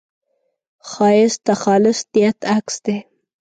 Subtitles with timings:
[0.89, 2.97] ښایست د خالص نیت عکس دی